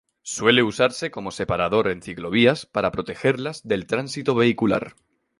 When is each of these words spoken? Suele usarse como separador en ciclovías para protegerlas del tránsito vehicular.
Suele 0.23 0.63
usarse 0.63 1.11
como 1.11 1.29
separador 1.29 1.87
en 1.87 2.01
ciclovías 2.01 2.65
para 2.65 2.91
protegerlas 2.91 3.61
del 3.67 3.85
tránsito 3.85 4.33
vehicular. 4.33 4.95